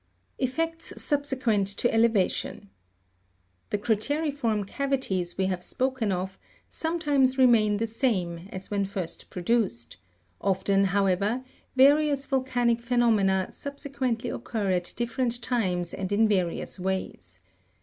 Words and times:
17. 0.39 0.49
Effects 0.51 0.93
subsequent 0.99 1.67
to 1.67 1.93
elevation. 1.93 2.71
The 3.69 3.77
crate'riform 3.77 4.65
cavities 4.67 5.37
we 5.37 5.45
have 5.45 5.61
spoken 5.63 6.11
of 6.11 6.39
sometimes 6.67 7.37
remain 7.37 7.77
tKe 7.77 7.87
same 7.87 8.47
as 8.51 8.71
when 8.71 8.83
first 8.83 9.29
pro 9.29 9.43
duced; 9.43 9.97
often, 10.41 10.85
however, 10.85 11.43
various 11.75 12.25
volcanic 12.25 12.81
phenomena 12.81 13.49
subsequently 13.51 14.31
occur 14.31 14.71
at 14.71 14.91
different 14.97 15.39
times 15.43 15.93
and 15.93 16.11
in 16.11 16.27
various 16.27 16.79
ways. 16.79 17.39